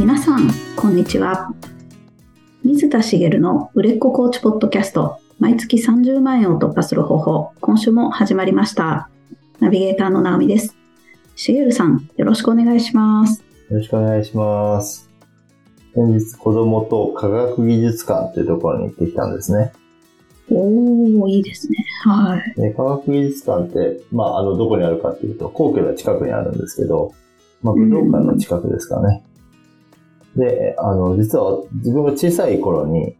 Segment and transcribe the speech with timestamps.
[0.00, 1.52] 皆さん、こんにちは。
[2.64, 9.10] 水田茂の売れっ子コーチポッドキャスト、毎月30万円を突破する方法、今週も始まりました。
[9.58, 10.74] ナビゲーターの直美です。
[11.36, 13.44] 茂さん、よろしくお願いします。
[13.68, 15.10] よろしくお願いします。
[15.94, 19.70] 先日、子供と科学技術館というところに行ってきたんですね。
[20.50, 21.76] おー、いいですね。
[22.04, 22.54] はい。
[22.58, 27.12] で科学技術館って、まあ、あの、どこにあるかっていうと、皇居の近くにあるんですけど、
[27.60, 29.24] まあ、武道館の近くですかね。
[30.36, 33.16] で、あの、実は自分が小さい頃に、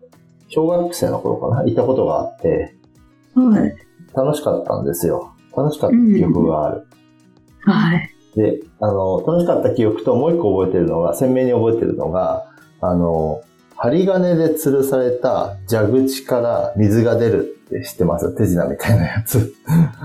[0.49, 2.75] 小学生の頃かな、行ったことがあって、
[3.35, 3.77] はい。
[4.15, 5.33] 楽しかったんですよ。
[5.57, 6.87] 楽しかった記憶がある。
[7.61, 8.11] はい。
[8.37, 12.47] で、あの、楽しかった記憶ともう一個覚えてるのが、鮮明に覚えてるのが、
[12.81, 13.43] あの、
[13.77, 18.31] 針金で吊るされた蛇口から水が出るって知ってます？
[18.37, 19.55] 手品みたいなやつ。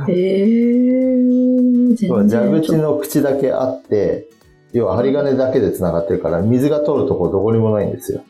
[0.08, 4.30] えー、蛇口の口だけあって、
[4.76, 8.24] 要は針金だけで繋がってるから、水が通るところどこにもないんですよ。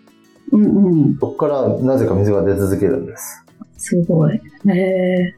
[0.51, 1.17] うんうん。
[1.19, 3.43] そこからなぜか水が出続けるんです。
[3.77, 4.39] すごい。
[4.69, 5.33] え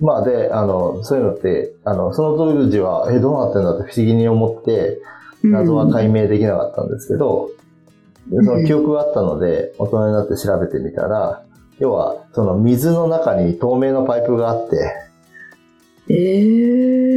[0.00, 6.22] まあで、あの、そういうのって、あの、その当時は、え、どうなってんだって不思議に思って、ー、謎は解明。
[6.22, 7.50] 明できなかったんですけど、
[8.28, 11.42] でその記憶があったので、大人になって調べてみたら、
[11.80, 14.94] 要は、その水の中に透明のパイプがあって、
[16.10, 16.14] え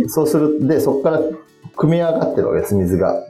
[0.05, 1.21] ー、そうする、で、そこから
[1.75, 3.25] 組み上がってるわけです、水が。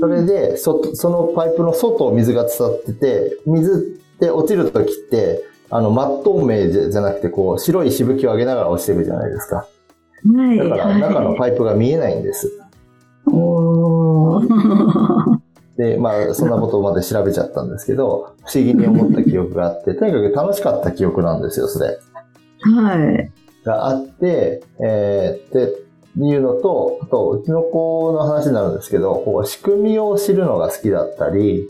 [0.00, 9.66] それで、そ、そのパイプの外を水が伝ってて、水って落ちるときって、あの、真っ透明じゃなくて、こう、白いしぶきを上げながら落ちてるじゃないですか。
[10.34, 10.56] はい。
[10.56, 12.50] だから、はい中のパイプが見えないんです。
[13.26, 15.38] おー。
[15.76, 21.98] で、まあ、そんなことまで調べちゃったんですけど、不思議に思った記憶があって、とにかく楽しかった記憶なんですよ、それ。
[22.60, 23.30] はい。
[23.64, 25.87] があって、えー、って
[26.26, 31.68] いうのと、あと、うちの子の話になるんですけど、こう仕組みを知るのが好きだったり、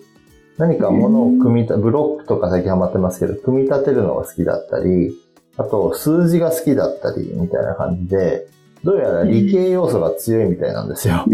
[0.56, 5.14] 何かものを組み立て、ブロックとか最近ハマってますけど、組み立てるのが好きだったり、
[5.56, 8.46] あと、数字が好きだったり、みたいな感じで、
[8.84, 11.24] どうやら理系要素が強いみたいなんですよ。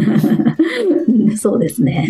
[1.36, 2.08] そうですね。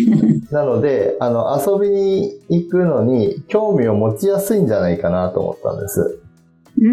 [0.51, 6.19] なので、あの、遊びに行くのに興味を持ちやすいんじゃないかなと思ったんです。
[6.81, 6.91] うんう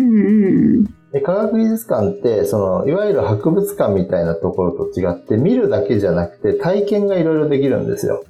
[0.81, 0.92] ん。
[1.13, 8.25] で科学技術館って、その、いわゆる博物館みたいなところと違って、見るだけじゃなくて体験がいろいろできるんですよ。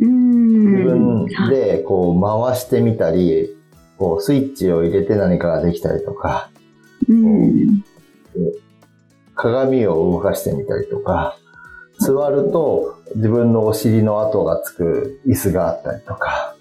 [0.00, 0.60] うん。
[0.64, 3.56] 自分でこう回してみたり、
[3.96, 6.50] こうスイッチを入れて何かができたりとか、
[7.08, 7.84] うん。
[9.36, 11.36] 鏡を動かしてみたりとか、
[12.00, 16.56] 座ると自分のお尻の跡がつく椅子があったりとか、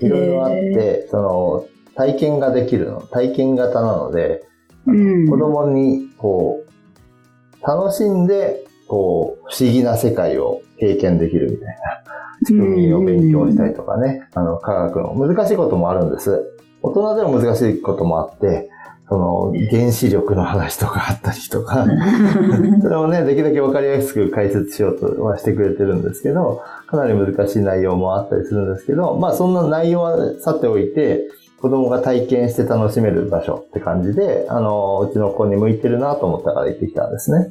[0.00, 4.44] いろいろあって、その体験ができるの、体験型なので、
[4.86, 5.28] うん。
[5.28, 12.02] 子供にこう、楽しんで、こう、不思議な世界を経験できるみたいな
[12.46, 16.44] 仕組みを勉強したりとかね、あの、科学の難しいこともあるんです。
[16.82, 18.70] 大人でも難しいこともあって、
[19.08, 21.86] その、原子力の話とかあったりとか、
[22.82, 31.28] それをね、できるだけわかりやすく解説しようとはしてくれてるんですけど、かなり難しい内容もあったりするんですけど、まあそんな内容はさておいて、
[31.60, 37.50] 子供が体験して楽しめる場所って感じで、あの、うちの子に向いてるなと思ったから行ってきたんですね。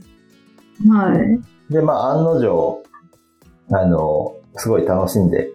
[0.90, 1.74] はい。
[1.74, 2.84] で、まあ案の定、
[3.72, 5.50] あの、すごい楽しんで、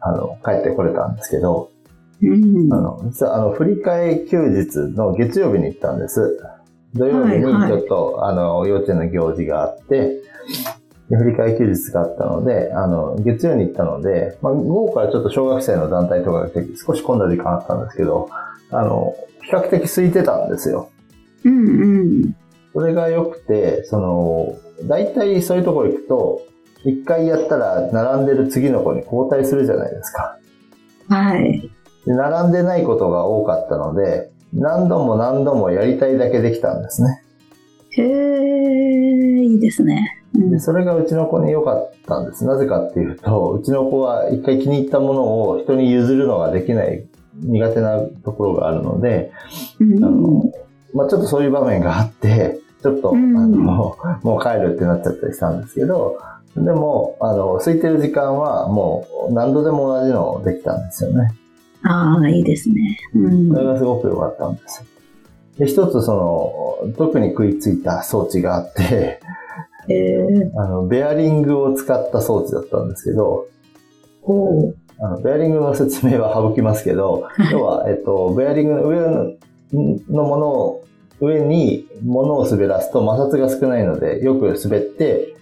[0.00, 1.70] あの、帰ってこれたんですけど、
[2.22, 2.72] うん。
[2.72, 6.38] あの、実はあの、振り替え休日の月曜日に行ったんです。
[6.94, 10.22] 土曜日にはいはいちょっと、あの、幼稚園の行事があって、で
[11.08, 16.50] 振り替え休日があったので、あの、月曜に行ったので、まあ、午後からちょっと小学生の団体とかが
[16.84, 18.28] 少し混んだ時間あったんですけど、
[18.70, 20.90] あの、比較的空いてたんですよ。
[21.44, 22.36] うんうん。
[22.72, 24.58] それが良くて、その、
[24.88, 26.42] 大体そういうところ行くと、
[26.84, 30.38] 一回やったら並んでる次の子に交代するじゃないですか。
[31.08, 31.70] はい。
[32.04, 37.22] で並んでないことが多かったので、何度も何度もやりたいだけできたんですね。
[37.90, 40.24] へえ、いいですね。
[40.36, 42.44] うんでそれがうちの子に良かったんです。
[42.44, 47.04] なぜかっていうと、うちの子は一回気に入ったものを人に譲るのができない
[47.42, 49.32] 苦手なところがあるので、
[49.80, 50.44] うんあの、
[50.94, 53.56] まあ、ちょっとそういう場面があって、ちょっと、うんあの、
[54.22, 56.18] もう帰るってなっちゃったりしたんですけど、
[56.56, 61.30] でも、あの、空いてる時間はもう何度でも同じのできたんですよね。
[61.82, 62.98] ああ、いいですね。
[63.14, 64.86] うんそれがすごく良かったんですよ。
[65.58, 69.20] で、一つその、特に食いついた装置があって、
[69.88, 73.46] へえ、あの、ベアリングを使った装置だったんですけど、
[74.22, 74.76] ほう。
[74.98, 79.34] あの、ベアリングの説明は省きますけど、 要は、えっと、ベアリングの上の
[80.08, 80.82] のものを、
[81.20, 85.34] 上に物を滑らすと摩擦が少ないので、よく滑って、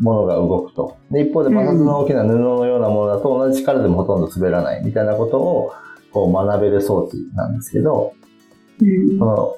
[0.00, 0.96] ものが動くと。
[1.10, 5.72] で、一方で摩擦の大きな布のようなものだと同じ力でもほとんど滑らないみたいなことを
[6.12, 8.12] こう学べる装置なんですけど、
[8.80, 9.56] うんその、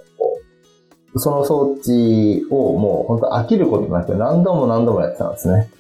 [1.17, 5.71] その装置をもう本当飽きることなく何度も何度もやってたんですね。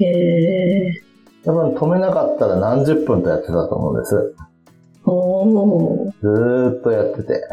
[0.00, 0.92] へえ。
[1.44, 4.34] 多分止めなかったら何十分とやってたと思うんです。
[5.04, 6.12] おー。
[6.22, 7.48] ずーっとやってて。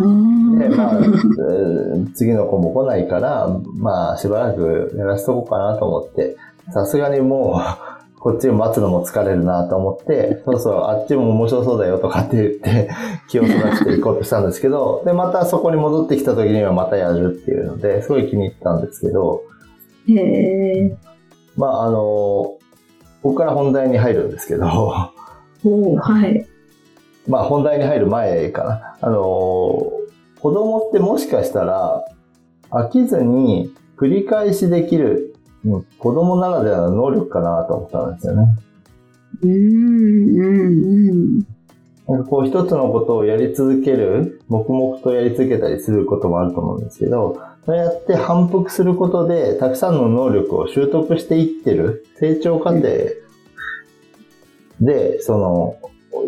[0.00, 6.36] うんで、まあ、えー次の子も来ないから、まあ、しばらくやらせとこうかなと思って、
[6.72, 7.87] さすがにもう、
[8.20, 12.90] こっちを待つのも疲れるなと思って、そろそろあっちも面白そうだよとかって言って、
[13.28, 19.42] 気をそらしていこうとしたんですけど、で、またそこに戻ってきた時にはまたやるっていうので、すごい気に入ったんですけど、
[20.08, 20.96] へえ。
[21.56, 22.58] まあ、あの、こ
[23.22, 24.66] こから本題に入るんですけど、
[25.64, 26.46] おー、はい。
[27.26, 28.96] まあ本題に入る前かな。
[29.00, 29.98] あのー
[30.40, 32.04] 子供ってもしかしたら
[32.70, 35.27] 飽きずに繰り返しできる、
[35.64, 38.56] うん子供ならではの能力かなと思ったんですよね。
[39.42, 41.38] うん、うん、
[42.08, 52.82] なんかこう一つのことをやり続ける、黙々とやり続けたりすることもあると思うんですけど、そうやって反復することでたくさんの能力を習得していってる成長過程
[54.80, 55.76] で、その、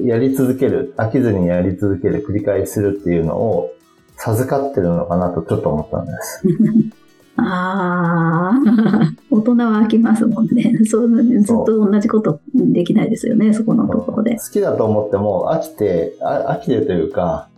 [0.04, 3.72] やり続ける、飽きずにやり続ける、繰り返しするっていうのを
[4.16, 6.42] 授かってるのかなとちょっと思ったんです。
[7.40, 7.46] うん。
[7.46, 10.72] ああ、大人は飽きますもんね。
[10.84, 14.44] そうずっと同じことできないですよね、そこのところで好。
[14.52, 17.48] きだと思っても飽きて、あ飽きてるというか、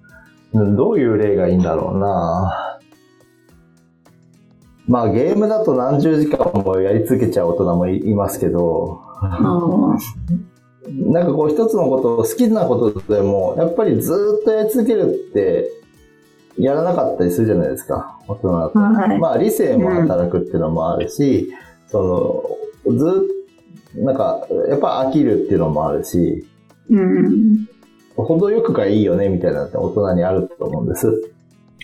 [0.53, 2.79] うんどういう例がいいんだろうな
[4.87, 9.01] まあゲームだと何十時間もやり続けちゃう大人もいいますけど、
[10.91, 15.71] なんかこう一つのことを好きなことでも、やっぱりずーっとやり続けるって、
[16.59, 18.79] やらなかったりするじゃないですか、大人だと。
[18.79, 19.19] はい。
[19.19, 21.53] まあ理性も働くっていうのもあるし、
[21.89, 22.49] そ
[22.87, 26.47] の、ずっと、なんか、やっぱ飽きるっていうのもあるし、
[26.91, 27.69] うん。
[28.17, 31.31] 程よくがいいよね、みたいなのって大人にあると思うんです。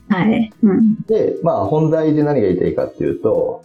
[0.08, 0.50] はい。
[0.62, 1.02] うん。
[1.02, 3.62] で、まあ本題で何が言いたいかっていうと、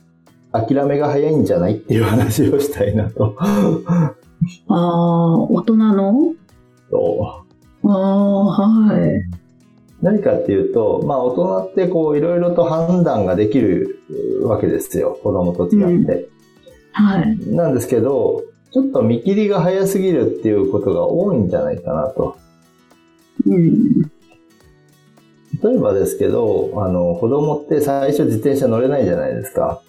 [0.52, 3.36] 諦めが早いんじゃないっていう話をしたいなと。
[3.40, 4.14] あ
[4.68, 6.34] あ、大人の？
[6.92, 7.46] そ
[7.84, 9.24] うああ、はい。
[10.04, 14.00] 何かっていうと、まあ大人ってこういろいろと判断ができる
[14.44, 15.18] わけですよ。
[15.24, 16.28] 子供と違って。
[16.92, 17.38] はい。
[17.48, 22.36] なんですけど、ちょっと見切りが早すぎるっていうことが多いんじゃないかなと。
[23.46, 24.02] うん。
[24.02, 29.82] 例えばですけど、あの、子供って最初自転車乗れないじゃないですか。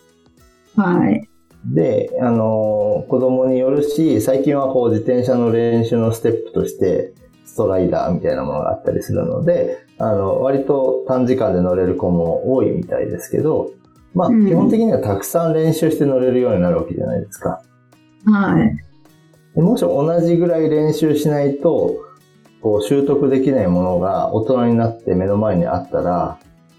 [0.77, 1.29] はい。
[1.65, 7.15] で、あの、子供によるし、最近はこう自転車の練習のステップとして、
[7.47, 13.71] ストライダーみたいなものがあったりするので、あの、割と短時間で乗れる子も多いみたいですけど、
[14.15, 17.63] まあ、うん基本的にはたくさん練習して乗れるようになるわけじゃないですか。
[18.27, 18.77] はい。
[19.55, 21.97] でもし同じぐらい練習しないと、
[22.61, 26.39] こう習得できないものが大人になって目の前にあったら、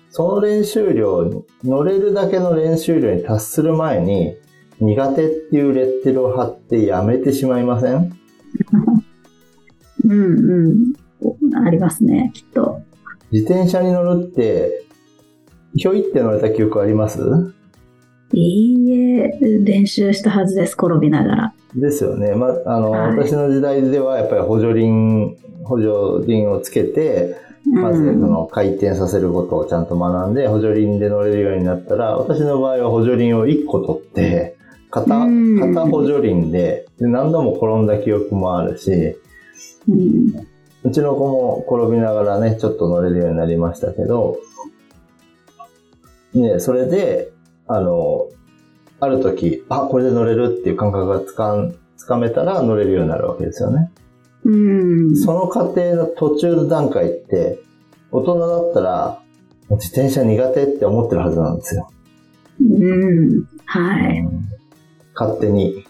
[0.10, 4.36] その練習量に、乗れるだけの練習量に達する前に、
[4.80, 8.12] 苦手っていうレッテルを貼ってやめてしまいません？
[10.06, 11.66] うんうん。
[11.66, 12.82] ありますね、きっと。
[13.32, 14.84] 自転車に乗るって、
[15.76, 17.20] ひょいって乗れた記憶あります？
[18.34, 18.40] い
[18.88, 19.32] いえ、
[19.64, 21.54] 練習したはずです、転びながら。
[21.76, 22.34] ですよね。
[22.34, 23.18] まあ、あの、はい。
[23.18, 34.56] 私の時代ではやっぱり補助輪、補助輪をつけて、まずそうんの回転させることをちゃんと学んで、補助輪で乗れるようになったら、私の場合は補助輪を1個取って、
[34.92, 35.60] 片、うん。
[35.74, 39.16] 片補助輪でで何度も転んだ記憶もあるし、
[39.90, 40.48] うん
[40.86, 44.38] うちの子も転びながらね、ちょっと乗れるようになりましたけど、
[46.36, 47.32] ね、それで、
[47.68, 48.30] あの、
[49.00, 53.92] ある時、あ、これで乗れるっていう感覚がつかん、つかめたら乗れるようになるわけですよね。
[54.44, 54.56] う
[55.12, 55.16] ん。
[55.16, 57.58] その過程の途中の段階って、
[58.12, 59.22] 大人だったら、
[59.72, 61.90] 自転車苦手って思ってるはずなんですよ。
[62.62, 63.48] うん。
[63.66, 64.24] はい。
[65.16, 65.84] 勝手に。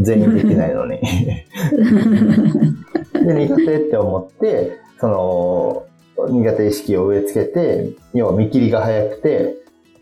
[0.00, 1.00] 全員できないのに。
[3.12, 5.86] で、苦手って思って、その、
[6.30, 9.56] 苦手意識を植え付けて、要は見切りが早くて、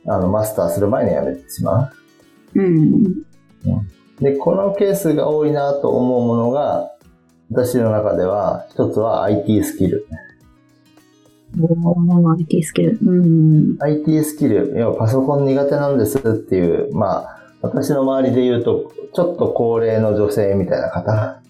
[0.06, 1.92] あの、マスターする前にやめてしま
[2.54, 2.94] うん。
[4.20, 4.22] う。
[4.22, 6.90] で、このケースが多いなと思うものが、
[7.50, 10.06] 私の中では、一つは IT スキル。
[11.60, 12.98] おー、IT スキル。
[13.02, 13.76] うん。
[13.80, 21.40] IT スキル、要はパソコン苦手なんですっていう、まあ、私の周りで言うと、ちょっと高齢の女性みたいな方。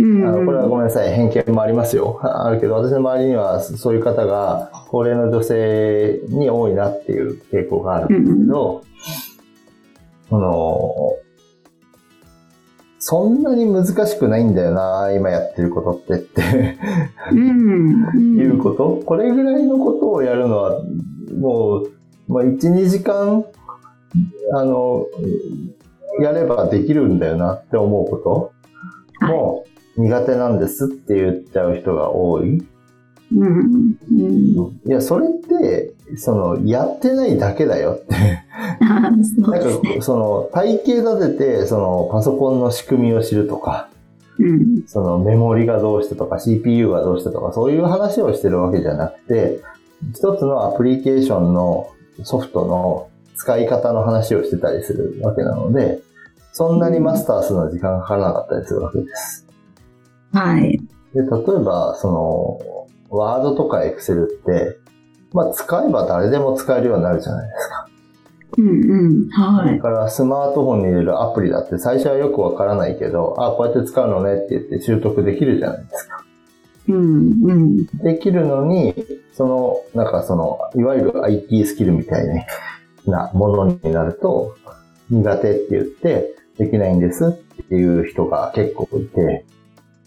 [0.00, 0.26] うん。
[0.26, 2.18] あの、これはごめんなさい、偏見もありますよ。
[2.24, 8.82] あるけど、私の周りにはそういう方が、高齢の女性に多いなっていう傾向があるんですけど、
[10.28, 11.16] その、
[12.98, 16.76] そんなに難しくないんだよな、今やってることってって
[17.32, 18.36] うん。
[18.36, 20.80] いうこと、これぐらいのことをやるのは、
[21.38, 21.90] もう、
[22.28, 23.44] まあ、1、2時間、
[24.54, 25.06] あの、
[26.20, 28.52] やればできるんだよなって思うこ
[29.20, 29.64] とはいも
[29.96, 32.62] 苦手なんですって言っちゃう人が多い。
[33.32, 33.96] うん。
[34.10, 34.80] うん。
[34.86, 38.14] いや、それって、その、やってないだけだよって。
[38.80, 39.22] なん。
[39.22, 39.22] か、
[40.00, 43.88] その、体系立てて、その、パソコンの仕組みを知るとか、
[44.38, 44.84] うん。
[44.86, 49.60] その、メモリがどうしてとか、CPU がどうしてとか、そういう話をしてるわけじゃなくて、
[50.14, 51.88] 一つのアプリケーションの
[52.24, 56.00] ソフトの使い方の話をしてたりするわけなので、
[56.52, 59.46] そんなにマスターするの時間がかからなかったりするわけです。
[60.32, 60.78] はい。
[61.14, 62.10] で、例えば、そ
[63.10, 64.78] の、ワードとかエクセルって、
[65.32, 67.86] まあ、使えば誰でも使えるようになるじゃないですか。
[68.58, 69.28] うんうん。
[69.30, 69.76] はい。
[69.76, 76.24] だから、スマートフォンに入れるアプリだって最初はよくわからないけど、あ、こうやって使うのねって言って習得できるじゃないですか。
[76.88, 77.86] うんうん。
[77.98, 78.94] できるのに、
[79.32, 82.46] その、なんかその、いわゆる IT スキルみたい
[83.06, 84.56] なものになると、
[85.10, 87.30] 苦手って言って、できないんですっ
[87.68, 89.46] ていう人が結構いて、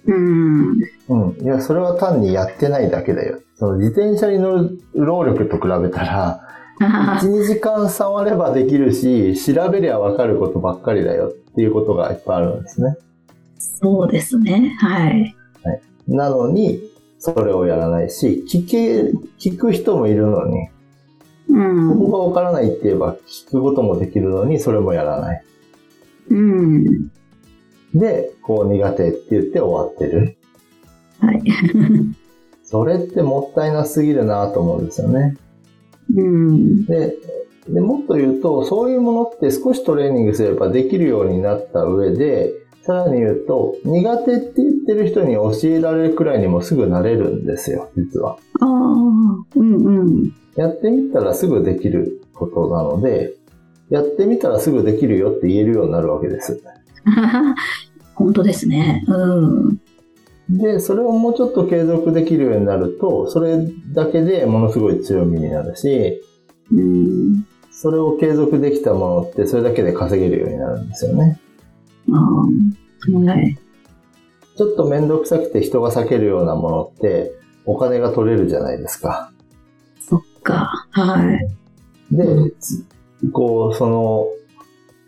[0.05, 0.71] うん。
[1.09, 1.41] うん。
[1.41, 3.39] いや、それは単にやってないだけだよ。
[3.55, 6.41] その自転車に乗る労力と比べたら、
[6.81, 12.97] あ1、2時間触ればできるし、調べりゃわかることばっかりだよっていうことがいっぱいあるんですね。
[13.57, 14.75] そうですね。
[14.79, 15.35] はい。
[16.07, 16.81] なのに、
[17.19, 20.67] それをやらないし、聞け、聞く人もいるのに、
[21.49, 21.97] うん。
[21.97, 25.43] ここがわからないって言えば聞くこともできるのに、それもやらない。
[26.29, 27.11] うん。
[27.93, 30.37] で、こう苦手って言って終わってる。
[31.19, 31.43] はい。
[32.63, 35.37] それってもったいなすぎるなと思うんですよね。
[36.15, 36.85] うん。
[36.85, 37.15] で、
[37.69, 48.37] でもっと言うと、そういうものって少しトレーニングすればできるようになった上で、さらに言うと、苦手って言ってる人に教えられるくらいにもすぐなれるんですよ、実は。
[48.59, 48.69] ああ、
[49.55, 50.33] うんうん。
[50.55, 53.35] やってみたらすぐできることなので、
[53.89, 56.61] やってみたらすぐできるよって言えるようになるわけです。
[58.15, 59.03] 本当ですね。
[59.07, 59.79] うん。
[60.49, 66.21] で、それをもうちょっと継続できるようになると、それだけでものすごい強みになるし、
[66.71, 67.45] うん。
[67.71, 71.39] それを継続できたものってそれだけで稼げるようになるんですよね。
[72.11, 73.57] ああ、はい。
[74.55, 77.33] ちょっとめんどくさくて人が避けるようなものって
[77.65, 79.31] お金が取れるじゃないですか。
[79.99, 80.87] そっか。
[80.91, 82.15] はい。
[82.15, 82.25] で
[83.31, 84.27] こう、その、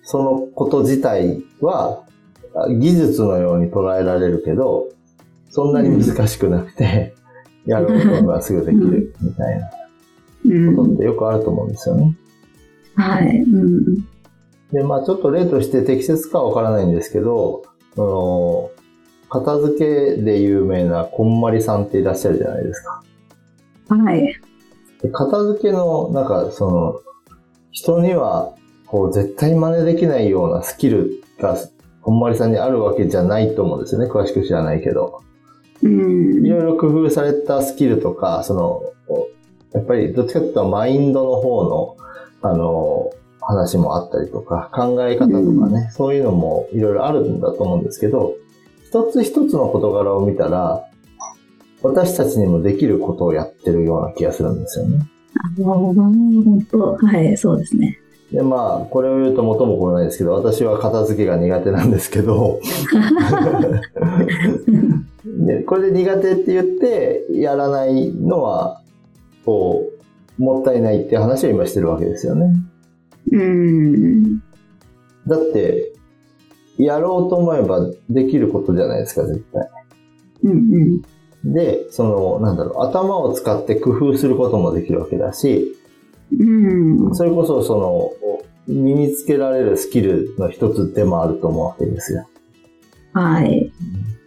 [0.05, 2.05] そのこと自体は
[2.55, 4.87] あ技術のように捉えられるけど、
[5.49, 7.13] そんなに難しくなくて、
[7.65, 9.69] やろうと思えばすぐできるみたいな
[10.45, 10.75] うん。
[10.75, 12.15] ことってよくあると思うんですよね。
[12.95, 13.39] はい。
[13.39, 13.95] うん。
[14.71, 17.63] で、まあちょっと例として適切かはわからないんですけど、
[17.95, 18.71] その、
[19.29, 23.03] 片付けで有名なこんまりさんっていらっしゃるじゃないですか。
[23.89, 24.21] はい。
[25.01, 27.01] で片付けの、なんかその、
[27.71, 28.53] 人には、
[28.95, 31.57] こう絶対真似できないようなスキルが、
[32.01, 34.09] こんまりさんにあるわけじゃないと思うんですよね。
[34.09, 35.21] 詳しく知らないけど。
[35.83, 36.49] うんい。
[36.49, 38.83] ろいろ工夫されたスキルとか、その、
[39.73, 41.97] やっぱりどっちかっていうとマインドの方の、
[42.41, 43.09] あの、
[43.41, 48.35] 話もあったりとか、考え方とかね、そういうのもいろいろあるんだと思うんですけど、
[48.87, 50.85] 一つ一つの事柄を見たら、
[51.83, 55.05] 私たちにもできることをやってるような気がするんですよね。
[55.43, 57.99] あの本当、はい、そうですね。
[58.31, 62.59] で、まあ、これを言うと元も子もないですけど、私は片付けが苦手なんですけど、
[65.25, 68.81] でこれで苦手って言ってやらないのは、
[69.45, 69.89] こ
[70.39, 72.53] う、もったいないって話を今してるわけですよね。
[73.31, 74.39] うん。
[75.27, 75.93] だって、
[76.77, 79.69] やろうと思えばできることじゃないですか、絶対。
[80.43, 81.01] うん
[81.45, 85.75] で、その、なんだろう、頭を使って工夫することもできるわけだし、
[86.31, 87.07] うん。
[87.07, 87.15] うん。
[87.15, 88.11] それこそその、
[88.67, 92.27] 身につけられるスキルの一つでもあると思うわけですよ。
[93.13, 93.71] はい。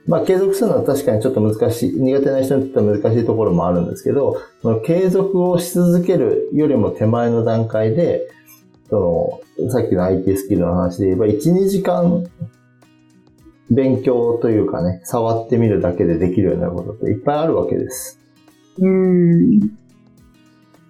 [0.06, 8.28] まあ、継続するのは確かにちょっと難しい、苦手な人にとっては難しいところもあるんですけど、その継続をし続けるよりも手前の段階で、
[8.88, 12.24] その、さっきの IT スキルの話で言えば、1、2時間
[13.70, 18.18] 勉強というかね、触ってみるだけでできるようになることっていっぱいあるわけです。
[18.78, 19.60] うん。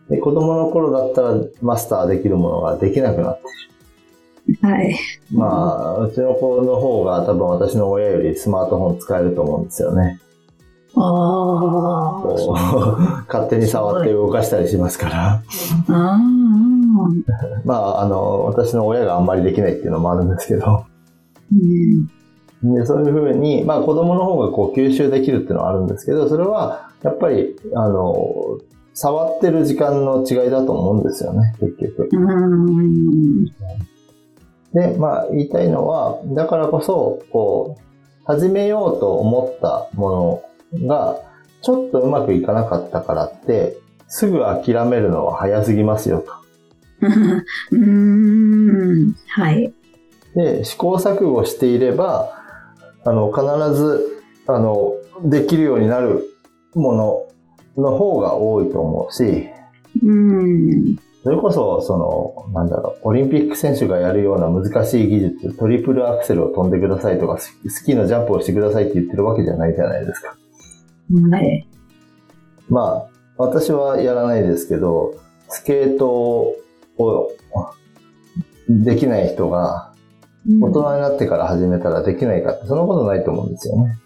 [0.08, 3.44] で子供の頃だったらマスターできるものができなくなって
[4.62, 4.98] はい。
[5.30, 10.20] まあ、うちの子の方が多分私の親よりスマートフォン使えると思うんですよね。
[10.96, 13.24] ああ。
[13.28, 15.16] 勝手に触って動かしたりしますから。
[15.34, 15.42] あ
[15.88, 16.18] あ。
[17.64, 20.84] まあ、あの、私の親があんまりできないっていうのもあるんですけど、
[21.52, 21.56] う
[22.66, 22.74] ん。
[22.74, 28.58] でそういうふうに、まあ子供の方がこう吸収できるっていうのはあるんですけど、それはやっぱり、あの、
[29.00, 32.08] 触ってる時間の違いだと思うんですよね、結局。
[32.10, 33.44] うん。
[34.74, 37.82] で、まあ言いたいのは、だからこそ、こう、
[38.24, 40.42] 始めようと思ったも
[40.80, 41.20] のが、
[41.62, 43.76] ちょっとうまくいかなかったからって、
[44.08, 46.32] すぐ諦めるのは早すぎますよと。
[47.70, 49.14] うん。
[49.28, 49.72] はい。
[50.34, 52.32] で、試行錯誤していれば、
[53.04, 56.24] あの、必ず、あの、できるようになる
[56.74, 57.27] もの
[57.80, 59.48] の方が多いと思うし、
[60.02, 60.96] うん。
[61.22, 70.36] それこそ、その、なんだろう、オリンピック選手がやるような難しい技術、トリプルアクセルを飛んでくださいとか、ススキーのジャンプをしてくださいって言ってるわけじゃないじゃないですか。
[71.30, 71.66] はい。
[72.68, 75.14] まあ、私はやらないですけど、
[75.48, 76.56] スケートを
[78.68, 79.92] できない人が
[80.60, 83.98] 大人になってから始めたらできないかって、そんなことないと思うんですよね。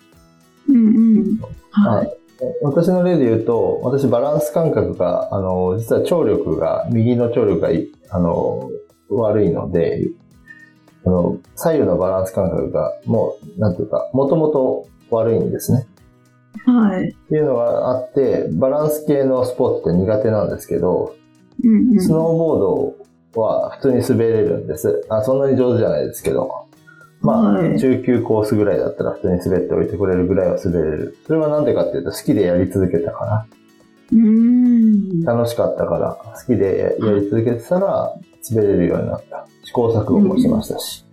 [0.69, 1.41] うんうん。
[1.71, 2.22] はい。
[2.62, 8.70] 私の例で言うと、私バランス感覚が、あの、実は聴力が、右の聴力がい、あの、
[9.08, 10.08] 悪いので、
[11.04, 15.87] あの、左右のバランス感覚が、もう、なんていうか、もともと悪いんですね。
[16.66, 17.11] はい。
[17.11, 21.14] っていうのがあって、バランス系のスポーツって苦手なんですけど、
[21.64, 22.00] うんうん。
[22.00, 25.04] スノーボードは普通に滑れるんです。
[25.08, 26.62] あそんなに上手じゃないですけど。
[27.23, 31.17] まあ、はい中級コースぐらいだったら普通に滑っておいてくれるぐらいは滑れる。
[31.26, 33.47] それはなんでかっていうと好きでやり続けたから。
[34.12, 35.23] うん。
[35.25, 38.12] 楽しかったから、好きでやり続けてたら
[38.50, 39.47] 滑れるようになった。
[39.64, 41.05] 試行錯誤もしましたし。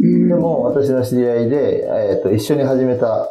[0.00, 3.28] うんで、も私の知り合いで、えっと一緒に始めた、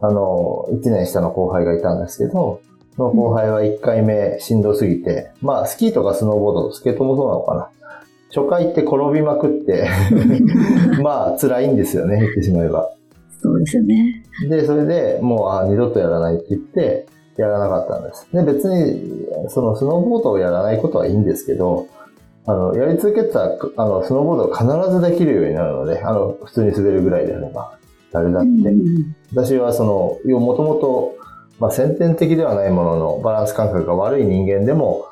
[0.00, 2.60] あの、1年下の後輩がいたんですけど、
[2.96, 7.70] その後輩は1回目しんどすぎて、まあスキーとかスノーボード、スケートもそうなのかな。
[8.34, 9.88] 初回って転びまくって、
[11.02, 12.90] まあ辛いんですよね、言ってしまえば。
[13.40, 14.24] そうですよね。
[14.48, 18.26] で、それでもう、あ二度とやらないって言って、やらなかったんです。
[18.32, 21.86] で、別に、そのスノーボードをやらないことはいいんですけど、
[22.46, 27.72] あの、やり続けたら、あの、スノーボードが必ずできるようになるので、あの、普通に滑るぐらいであれば、
[28.12, 28.48] 誰だって。
[28.48, 31.16] うん私はその、要もともと、
[31.58, 35.06] まあ、先天的ではないものの、バランス感覚が悪い人間でも、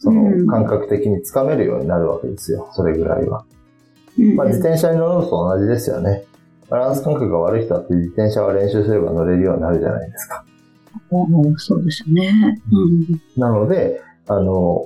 [0.00, 2.68] そうんの、感覚的につかめるようになるわけですよ。
[2.72, 3.44] それぐらいは。
[4.18, 6.24] うんまあ、自転車に乗るのと同じですよね。
[6.68, 10.44] バランス感覚が悪い人だって自転車は練習すれば乗れるようになるじゃないですか。
[11.12, 12.60] うんそうですよね。
[12.72, 14.84] うんなので、あの、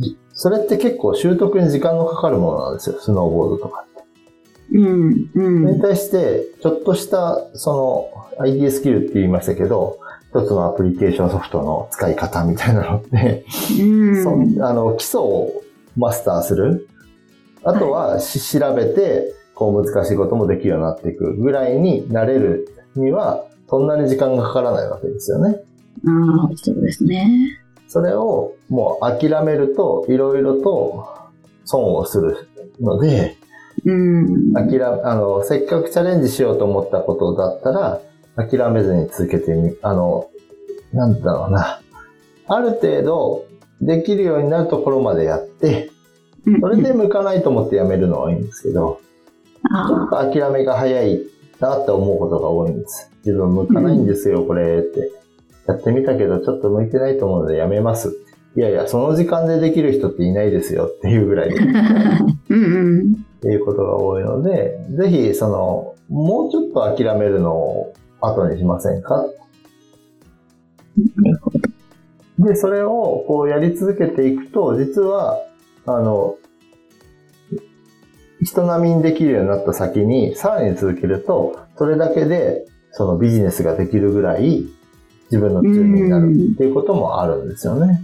[0.00, 2.96] いそれって結構習得に時間のかかるものなんですよ。
[3.00, 4.76] スノーボードとかって。
[4.78, 5.12] うん。
[5.12, 5.80] うそれにん。
[5.80, 9.98] 対して、ちょっとした、その、ID スキルって言いましたけど、
[10.36, 13.46] 一つのアプリケーションソフトの使い方みたいなのって、
[13.80, 14.62] うん。
[14.62, 15.62] あの、基礎を
[15.96, 16.88] マスターする。
[17.64, 25.58] あとはし、調べて、こう難しいこともできるようになっていくぐらいになれるには、そんなに時間がかからないわけですよね。
[26.06, 27.58] ああ、そうですね。
[27.88, 31.08] それをもう諦めると、いろいろと
[31.64, 33.38] 損をするので、
[33.86, 34.52] うん。
[34.52, 38.00] 諦め、あの、せっかくチャレンジしようと思ったことだったら、
[38.36, 40.30] 諦めずに続けてみ、あの、
[40.92, 41.80] なんだろうな。
[42.48, 43.46] ある程度、
[43.80, 45.90] できるようになるところまでやって、
[46.60, 49.00] それで向かないと思ってやめるのはいいんですけど、
[49.62, 51.20] ちょっあと諦めが早い
[51.60, 53.10] なって思うことが多いんです。
[53.24, 55.10] 自分向かないんですよ、これって。
[55.66, 58.16] やってみたけど、ちょっと向いてないと思うのでやめます。
[58.56, 61.60] いやいや、その時間でできる人っていないですよっていうぐらいで。
[61.60, 62.24] あ。
[62.48, 63.16] うんうん。
[63.38, 67.92] っていうことが多いので、ぜひ、その、もうちょっと諦めるのを
[68.28, 69.24] 後にしませんか？
[71.22, 71.60] なるほど。
[72.38, 75.38] で、それをこうやり続けていくと、実は、
[75.86, 76.36] あの、
[78.42, 84.66] 人並みにできるようになった先に、さらに続けると、それだけで、そのビジネスができるぐらい、
[85.30, 88.02] 自分の強みになるっていうこともあるんですよね。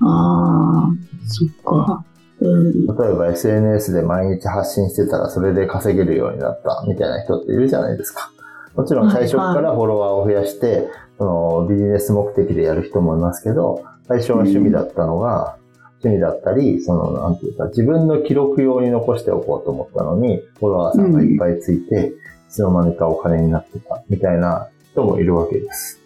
[0.00, 0.88] ああ、
[1.26, 2.04] そっか。
[2.40, 2.86] うん。
[2.86, 8.30] 例えば SNS で毎日発信してたらそれで稼げるようになったみたいな人っているじゃないですか。
[8.74, 15.56] もちろん最初からフォロワーを増やして、そのビジネス目的でやる人もいますけど、最初は趣味だったのが、
[16.02, 22.14] 趣味だったり、その、なんていうか、自分の記録用に残しておこうと思ったのに、フォロワーさんがいっぱいついて、
[22.48, 26.00] いつの間にかお金になってた、みたいな人もいるわけです。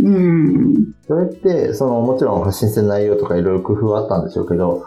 [0.00, 0.94] うん。
[1.06, 4.86] それって、その、もちろん発信する内容とかいろいろ工夫はあったんでしょうけど、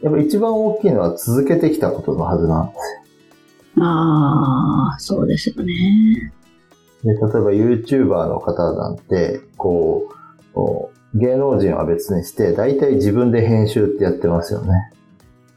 [0.00, 2.78] やっぱ一番大きいのは続けてきたことのはずなんです
[3.80, 6.32] ああ、そうですよね。
[7.04, 10.08] で、例えば YouTuber の方なんて、こ
[10.54, 14.92] う、芸能人は別にして、大体自分で編集ってやってますよね。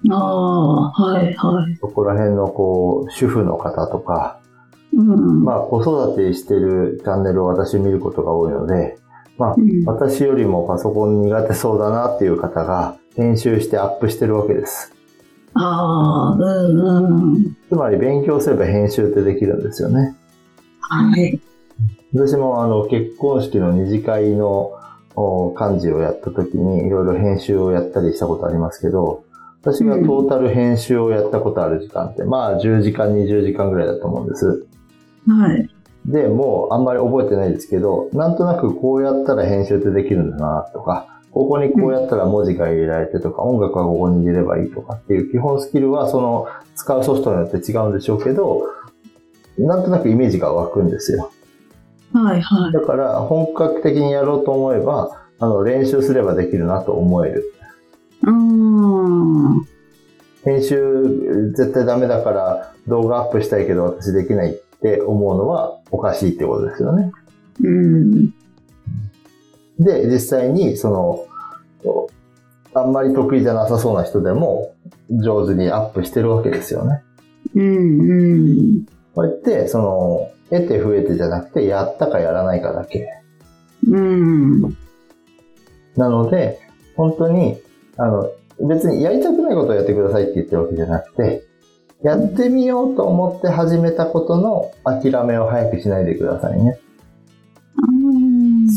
[0.10, 1.76] ああ、はいはい。
[1.80, 4.40] そこら辺のこう、主婦の方とか、
[4.94, 5.44] うん。
[5.44, 8.98] まあ子育てしてるチャンネルを私見ることが多いので、
[9.38, 14.94] まあうん私よりもパソコン苦手そうだなっていう方が編集してアップしてるわけです。
[15.54, 17.58] ああ、うんうん。
[17.70, 20.16] つまり勉強すれば編集ってできるんですよね。
[20.92, 21.40] はい。
[22.14, 24.74] 私もあの結婚式の二次会の
[25.16, 29.24] お幹事をやった時にいろいろ編集をやったりしたことありますけど、
[29.62, 34.66] 私がトータル編集をやったことある時間って、まあ10時間、20時間ぐらいだと思うんです。
[35.28, 35.70] はい。
[36.06, 48.64] で、もうあんまり覚えてないですけど、なんとなくこうやったら編集ってできるんだなとか、ここにこうやったら文字が入れられてとか、音楽はここに入れればいいとかっていう基本スキルはその使うソフトによって違うんでしょうけど、
[49.68, 51.32] なんとなくイメージが湧くんですよ。
[52.14, 52.74] はいはい。
[52.74, 57.54] だから本格的にやろうと思えば、あの練習すればできるなと思える。
[58.24, 59.66] うーん。
[60.44, 67.12] 編集絶対ダメだから動画アップしたいけど私できないって思うのはおかしいってことですよね。
[67.62, 68.34] うん。
[69.80, 71.26] で、実際に、その、
[72.74, 74.74] あんまり得意じゃなさそうな人でも、
[75.10, 77.02] 上手にアップしてるわけですよね。
[77.56, 78.86] うんうん。
[79.16, 83.08] こうやって、その、得て増えてじゃなくて、やったかやらないかだけ。
[83.88, 84.62] うん。
[85.96, 86.60] なので、
[86.96, 87.58] 本当に、
[87.98, 88.30] あの、
[88.68, 91.44] 別にやりたくないことをやってくださいって言ってるわけじゃなくて、
[92.04, 96.80] やってみようと思って始めたことの諦めを早くしないでくださいね。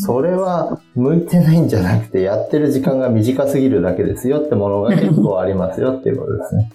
[0.04, 6.72] それは向いてないんじゃなくて、やってる時間が短すぎるだけですよってものが結構ありますよっていうことですね。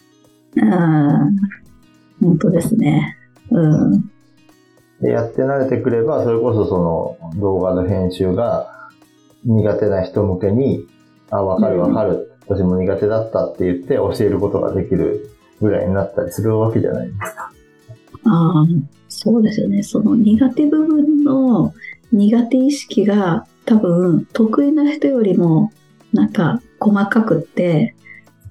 [0.72, 1.30] ああ、
[2.22, 3.19] 本当ですね。
[3.52, 4.12] うん。
[5.02, 8.90] でやって慣れてくれば、それこそその動画の編集が
[9.46, 10.86] 苦手な人向けに、
[11.32, 15.30] あ、わかるわかる、私も苦手だったって言って教えることができる
[15.62, 17.52] ぐらいになったりするわけじゃないですか。
[18.26, 18.66] ああ、
[19.08, 19.84] そうですよね。
[19.84, 21.74] その苦手部分の
[22.12, 25.72] 苦手意識が多分得意な人よりも
[26.12, 27.96] なんか細かくって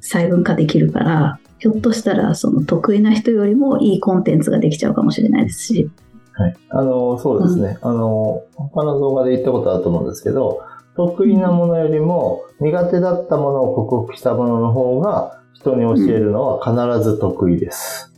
[0.01, 5.90] 細分化できるから、ひょっとしたらその得意な人よりもいいコンテンツができちゃうかもしれないですし。
[6.33, 6.57] はい。
[6.71, 7.79] あの、そうですね。
[7.83, 10.62] あの、他の動画で言ったことあると思うんですけど、
[10.94, 18.12] 得意なものよりも苦手だったものを克服したものの方が人に教えるのは必ず得意です。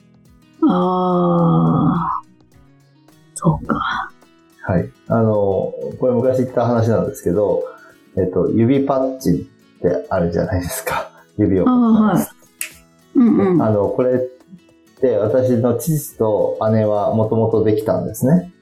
[0.67, 2.23] ああ、
[3.35, 4.11] そうか。
[4.63, 4.91] はい。
[5.09, 5.33] あの、
[5.99, 7.65] これ昔言った話なんですけど、
[8.17, 9.39] えっと、指パッチンっ
[9.81, 11.11] てあるじゃないですか。
[11.39, 12.30] 指をはい。
[13.31, 13.63] うんうん。
[13.63, 14.19] あの、これっ
[15.01, 18.53] て私の父と姉はもともとできたんですね。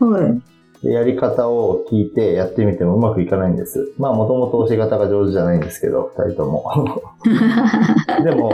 [0.00, 0.42] はい。
[0.82, 3.92] でやり方を聞いてやってみてもうまくいかないんです。
[3.98, 7.02] まあもともと教え方が上手じゃないんですけど、二人とも。
[8.22, 8.52] でも、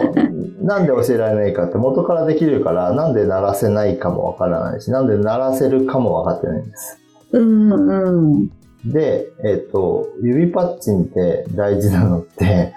[0.62, 6.98] なんで教えられないかって元からできるから、なんで鳴らせないかもわからないし、なんで鳴らせるかもわかってないんです。
[7.32, 8.10] うんう
[8.46, 8.48] ん。
[8.86, 12.72] で、えっ、と、指パッチンって大事なのって、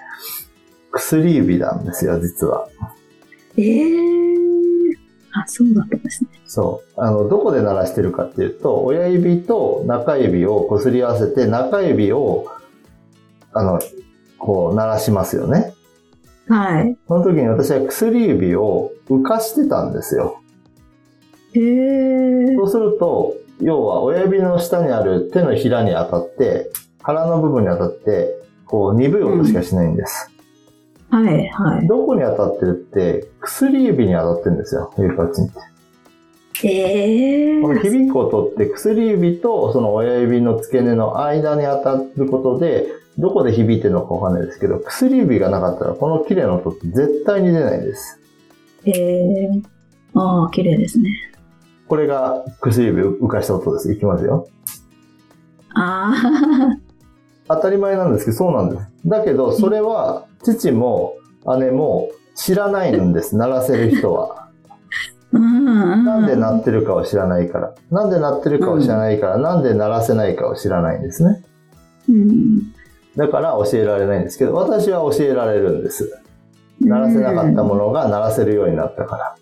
[0.98, 2.68] 薬指なんですよ、実は。
[3.56, 4.18] ええ
[5.32, 6.30] あ、そうだったんですね。
[6.46, 7.00] そう。
[7.00, 12.46] あの、どこで鳴らしてるかっていうと、親指と中指を擦り合わせて、中指を、
[13.52, 13.78] あの、
[14.38, 15.74] こう、鳴らしますよね。
[16.48, 16.96] はい。
[17.06, 20.40] その時に私は薬指を浮かしてたんですよ。
[21.52, 22.56] へえ。
[22.56, 26.70] そうすると、要は親指の下にある手のひらに当たって、
[27.02, 28.34] 腹の部分に当たって、
[28.64, 30.30] こう、鈍い音しかしないんです。
[31.10, 31.86] はい、はい。
[31.86, 35.54] どこに当たってるって、薬指に当たってるんですよ、指パッチンって。
[36.64, 48.20] ええこの響く音って薬指とその親指の付け根の間に当たることで、どこで響いてるのかわかんないですけど、薬指がなかったらこの綺麗な音って絶対に出ないです。
[48.84, 49.62] ええ
[50.14, 51.10] ああ、綺麗ですね。
[51.88, 53.92] これが薬指を浮かした音です。
[53.92, 54.48] いきますよ。
[55.74, 56.14] あ
[57.48, 58.88] 当たり前なんですけど、そうなんです。
[59.06, 61.16] だけど、それは父も
[61.58, 63.36] 姉も知らないんです。
[63.36, 64.48] 鳴らせる人は。
[65.32, 67.74] なんで鳴ってるかを知らないから。
[67.90, 71.44] なんで鳴ってるかを知らないから、なんで鳴らせないかを知らないんですね。
[72.08, 72.72] うん。
[73.16, 76.18] だから教えられないんですけど、私は教えられるんです。
[76.80, 79.36] 鳴らせなかったものが鳴らせるようになったから。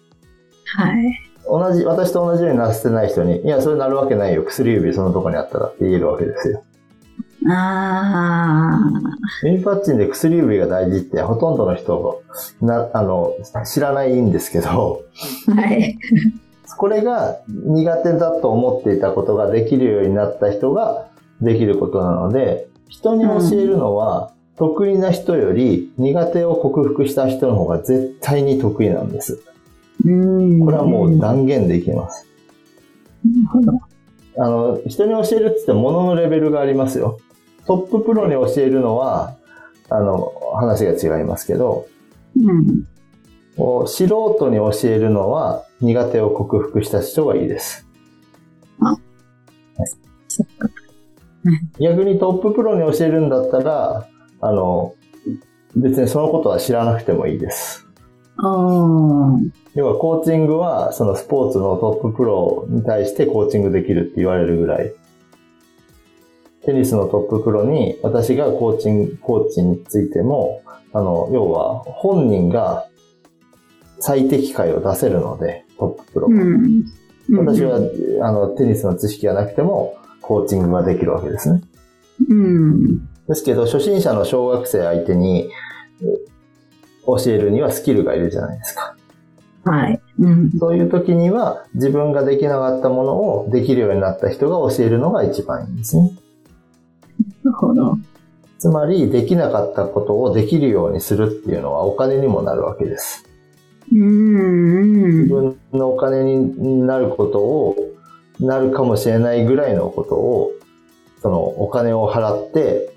[0.78, 1.20] はい。
[1.48, 4.42] 同じ、私と同じように鳴らせてない人に、いや、それ鳴るわけないよ。
[4.42, 6.64] 薬指そのとこにあったらって言えるわけですよ。
[7.48, 8.80] あ
[9.42, 12.22] 指パッチンで薬指が大事ってほとんどの人
[12.60, 15.02] な、あの、知らないんですけど、
[15.48, 15.98] あ、はい。
[16.76, 21.08] これが苦手だと思っていたことができるようになった人が
[21.40, 29.42] できることなので、人に教えるのは、得意な人より苦手を克服した人の方が絶対に得意なんです。
[30.04, 32.26] うんこれはもう断言できます。
[33.24, 33.80] なるほど。
[34.38, 37.18] あの、人に教えるって言ってもののレベルがありますよ。
[37.66, 39.36] トッププロに教えるのは、
[39.88, 41.86] あの、話が違いますけど、
[42.36, 42.86] うん。
[43.86, 47.86] 素人に教えるのは苦手を克服した人がいいです。
[48.80, 48.98] あ、はい、
[50.28, 50.68] そっか。
[51.80, 54.08] 逆にトッププロに教えるんだったら、
[54.40, 54.94] あの、
[55.76, 57.86] 別にそのことは知らなくてもいいです。
[58.38, 58.42] あ
[59.74, 64.92] 要はコーチングはそのスポーツのトッププロに対してコーチングできるって言われるぐらい。
[66.66, 72.88] テニスのトッププロに私がコーチング、コーチについても、あの、要は本人が
[74.00, 76.26] 最適解を出せるので、トッププロ。
[76.28, 76.84] うん、
[77.38, 77.78] 私は、
[78.22, 81.62] あの、テニスの知識がなくても、コーチングができるわけですね。
[82.28, 82.98] うん。
[83.28, 85.48] ですけど、初心者の小学生相手に
[87.06, 88.96] 教えるにはスキルがいるじゃないですか。
[89.64, 90.00] はい。
[90.18, 96.10] うん、そういう時には、自分ができなかったものをできるようになった人が教えるのが一番いいんですね。
[97.46, 97.98] なるほど。
[98.58, 103.24] つまり、できなかったことをできるようにするっていうのはお金にもなるわけです。
[103.92, 107.76] うん自分のお金になることを、
[108.40, 110.50] なるかもしれないぐらいのことを、
[111.22, 112.92] そのお金を払って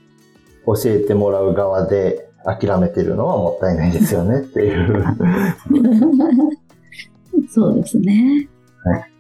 [0.66, 5.06] 教えてもらう側で諦めてるのはもったいないですよねっていう
[7.50, 8.50] そうですね。
[8.84, 9.12] はい。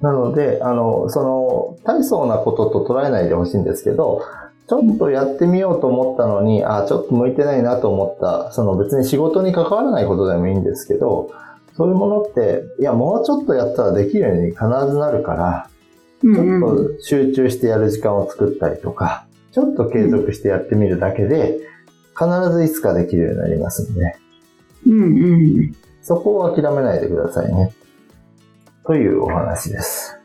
[0.00, 4.22] なので、あの、その、大層なことと捉えないでほしいんですけど、
[4.68, 11.30] ちょっとやってみようと思ったのに、あ、ちょっと向いてないなと思った、その別に仕事に関わらないことでもいいんですけど、
[11.76, 15.70] そういうものって、いや、もうちょっとやったらできるように必ずなるから、
[16.22, 21.60] ちょっと集中してやる時間を作ったりとか、ちょっと継続してやってみるだけで、
[22.18, 24.16] 必ずいつかできるようになりますんで、
[24.86, 25.04] うんう
[25.62, 27.72] ん、そこを諦めないでくださいね。
[28.86, 30.16] というお話です。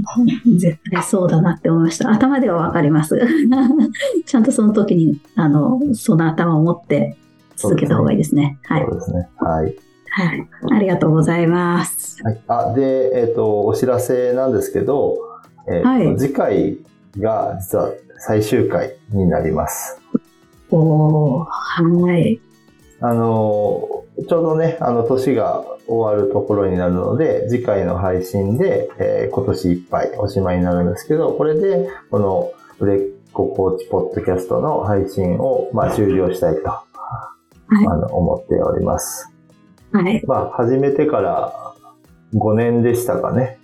[0.58, 2.10] 絶対そうだなって思いました。
[2.10, 3.20] 頭ではわかります。
[4.26, 7.16] ちゃんとその時に、あの、その頭を持って
[7.56, 8.58] 続けた方がいいですね。
[8.64, 8.86] はい。
[8.88, 9.28] そうですね。
[9.36, 9.76] はい。
[10.10, 10.48] はい。
[10.72, 12.22] ありがとうございます。
[12.22, 12.40] はい。
[12.48, 15.16] あ、で、えっ、ー、と、お知らせなんですけど、
[15.68, 16.78] えーはい、次回
[17.18, 20.00] が実は最終回になります。
[20.70, 22.40] おはい。
[23.00, 23.88] あの、
[24.28, 33.00] ちょうどね、あの、年が終わるところになるので、次回の配信で、えー、今年いっぱいおしまいになるんですけど、これで、この、売れっ
[33.32, 36.84] 子コーチポッドキャストの配信を、まあ、終了したいと、は
[37.80, 39.30] い、あの、思っております。
[39.92, 40.22] はい。
[40.26, 41.52] まあ、始めてから
[42.34, 43.58] 5年でしたかね。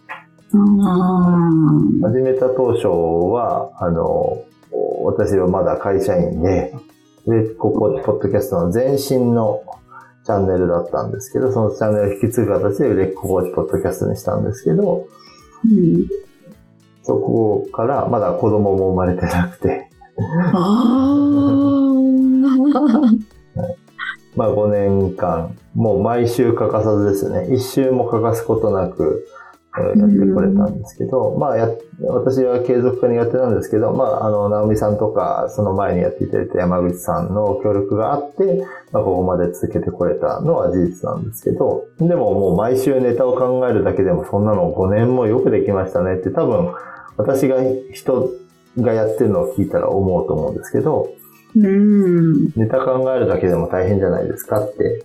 [2.03, 4.43] 始めた当初は、あの、
[5.05, 6.75] 私はまだ会社員で、
[7.27, 9.63] で、ここ、ポッドキャストの前身の
[10.29, 15.09] チャンネルだったんですけど、そのチャンネルを引き継ぐ形で売れっ子コーチポッドキャストにしたんですけど、
[15.65, 16.07] うん、
[17.03, 19.89] そこからまだ子供も生まれてなくて。
[24.37, 29.27] まあ5年間、もう毎週欠かさずですね、一週も欠かすことなく、
[29.79, 31.69] やってこれたんですけど、まあや、
[32.01, 46.75] 私は継続が苦手なんですけど、まあ、あの、直美さんとか、その前にやっていただいた山口さんの協力があって、まあ、ここまで続けてこれたのは事実なんですけど、でももう毎週ネタを考えるだけでもそんなの5年もよくできましたねって多分、
[47.17, 47.57] 私が
[47.93, 48.31] 人
[48.79, 51.09] がやってるのを聞いたら思うと思うんですけど、
[51.57, 52.45] うん。
[52.57, 55.05] ネタ考えるだけでも大変じゃないですかって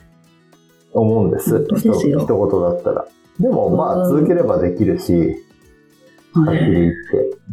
[0.94, 1.66] 思うんです。
[1.66, 2.20] ですよ。
[2.20, 3.08] 一言だったら。
[3.40, 5.14] でも、まあ、続ければできるし、
[6.34, 7.44] はっきり言って。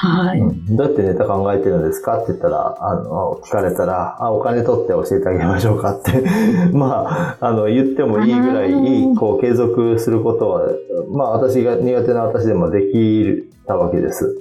[0.00, 0.76] はい、うん。
[0.76, 6.22] どうやってネタ考えてるんですかって言ったら、あの、聞かれたら、あ、お金取って教えてあげましょうかって
[6.72, 8.72] まあ、あの、言ってもいいぐらい、
[9.16, 10.68] こう、継続することは、
[11.10, 14.40] まあ、私が苦手な私でもできたわけです。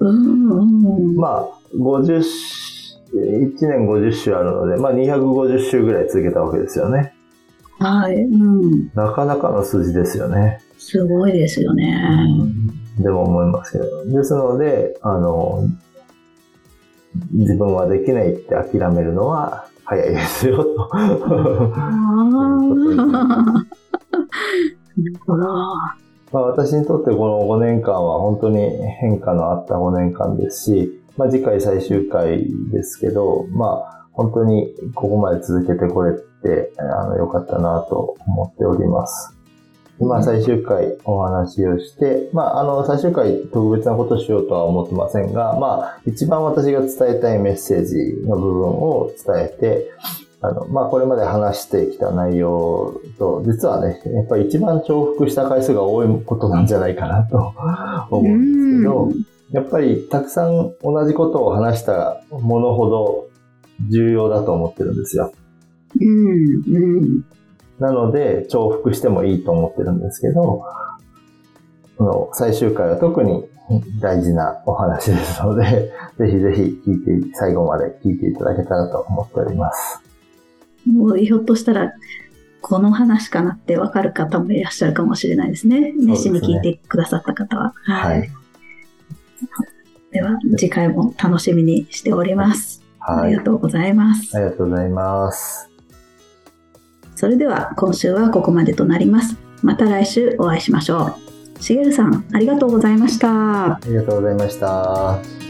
[0.00, 2.18] うん、まあ、50、
[3.14, 7.14] 1年50週あるので、まあ、250週ぐらい続けたわけですよね。
[7.80, 8.14] はい。
[8.14, 8.90] うん。
[8.94, 10.60] なかなかの数字ですよね。
[10.78, 11.98] すごいですよね。
[12.98, 14.04] うん、でも思いますけど。
[14.06, 15.64] ですので、あの、
[17.32, 20.88] 自分はできないって諦めるのは早いですよ、と。
[20.92, 21.08] あ
[26.32, 39.36] まあ、私にとってこの5年間は本当に変化のあった5年間ですし、まあ、次回最終回ですけど、まあ、本当にここまで続けてこれて、あの、良かったなと思っております。
[40.00, 49.90] 今最終回お話をして、まあ、あの、最終回特別なことしようとは思ってませんが、まあ、一番私が伝えたいメッセージの部分を伝えて、
[50.40, 57.52] あの、まあ、これまで話してきた内容と、実はね、やっぱり一番重複した回数が多いことなんじゃないかなと
[58.10, 59.10] 思うんですけど、
[59.52, 63.28] やっぱりたくさん同じことを話したものほど
[63.90, 65.32] 重要だと思ってるんですよ。
[65.98, 66.74] うん。
[66.74, 67.24] うん。
[67.78, 70.64] なので、重複してもいいと思ってるんですけど、
[71.96, 73.44] この最終回は特に
[74.00, 80.00] 大事なお話ですので、 ぜひぜひ聞いて、最後まで聞いていただけたらと思っております。
[80.86, 81.92] もうひょっとしたら、
[82.62, 85.94] この話かなってわかる方もいらっしゃるかもしれないですね。
[85.96, 87.72] 熱心に聞いてくださった方は。
[87.84, 88.30] はい。
[90.12, 92.82] では、次回も楽しみにしております。
[92.98, 93.30] あはい。
[93.30, 94.36] りがとうございます。
[94.36, 95.69] ありがとうございます。
[97.20, 99.36] それでは今週はここまでとなります。
[99.62, 101.14] また来週お会いしましょ
[101.58, 101.62] う。
[101.62, 103.74] しげるさん、ありがとうございました。
[103.74, 105.49] ありがとうございました。